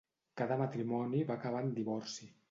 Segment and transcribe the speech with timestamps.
[0.39, 2.31] Cada matrimoni va acabar en divorci.